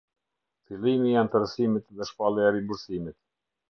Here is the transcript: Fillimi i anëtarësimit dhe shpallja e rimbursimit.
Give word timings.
Fillimi 0.69 1.11
i 1.13 1.19
anëtarësimit 1.23 1.87
dhe 2.01 2.11
shpallja 2.13 2.51
e 2.51 2.53
rimbursimit. 2.61 3.23